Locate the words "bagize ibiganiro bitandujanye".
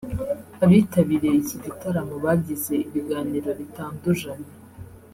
2.25-4.51